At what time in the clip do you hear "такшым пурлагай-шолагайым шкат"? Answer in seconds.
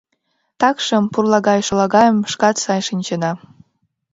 0.59-2.55